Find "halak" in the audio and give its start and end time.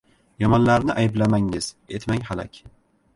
2.31-2.59